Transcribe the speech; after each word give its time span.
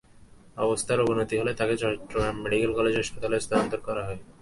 অবস্থার 0.57 1.03
অবনতি 1.03 1.35
হলে 1.37 1.51
তাঁকে 1.59 1.75
চট্টগ্রাম 1.81 2.35
মেডিকেল 2.43 2.71
কলেজ 2.77 2.93
হাসপাতালে 2.99 3.37
স্থানান্তর 3.45 3.79
করা 3.87 4.01
হয়। 4.07 4.19